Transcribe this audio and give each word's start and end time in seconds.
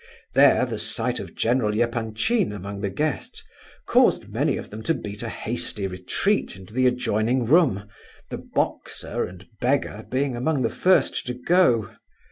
There, 0.33 0.65
the 0.65 0.79
sight 0.79 1.19
of 1.19 1.35
General 1.35 1.79
Epanchin 1.79 2.51
among 2.51 2.81
the 2.81 2.89
guests, 2.89 3.43
caused 3.85 4.29
many 4.33 4.57
of 4.57 4.71
them 4.71 4.81
to 4.85 4.95
beat 4.95 5.21
a 5.21 5.29
hasty 5.29 5.85
retreat 5.85 6.55
into 6.55 6.73
the 6.73 6.87
adjoining 6.87 7.45
room, 7.45 7.87
the 8.31 8.39
"boxer" 8.39 9.23
and 9.25 9.47
"beggar" 9.59 10.07
being 10.09 10.35
among 10.35 10.63
the 10.63 10.71
first 10.71 11.27
to 11.27 11.35
go. 11.35 11.93